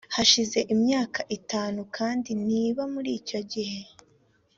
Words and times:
hashize 0.15 0.59
imyaka 0.73 1.21
itanu 1.37 1.81
kandi 1.97 2.29
niba 2.47 2.81
muri 2.93 3.09
icyo 3.19 3.39
gihe 3.51 3.79